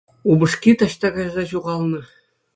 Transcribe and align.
Упӑшки 0.35 0.71
таҫта 0.79 1.07
кайса 1.19 1.43
ҫухалнӑ. 1.53 2.01